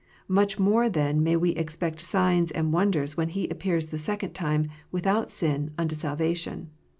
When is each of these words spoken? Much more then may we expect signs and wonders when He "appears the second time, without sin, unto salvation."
Much 0.27 0.57
more 0.57 0.89
then 0.89 1.21
may 1.21 1.35
we 1.35 1.51
expect 1.51 1.99
signs 1.99 2.49
and 2.49 2.73
wonders 2.73 3.15
when 3.15 3.29
He 3.29 3.47
"appears 3.49 3.85
the 3.85 3.99
second 3.99 4.33
time, 4.33 4.65
without 4.91 5.31
sin, 5.31 5.69
unto 5.77 5.93
salvation." 5.93 6.71